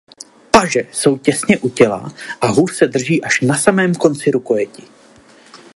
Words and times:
Paže 0.51 0.83
jsou 0.91 1.17
těsně 1.17 1.57
u 1.59 1.69
těla 1.69 2.13
a 2.41 2.47
hůl 2.47 2.67
se 2.67 2.87
drží 2.87 3.23
až 3.23 3.41
na 3.41 3.57
samém 3.57 3.95
konci 3.95 4.31
rukojeti. 4.31 4.83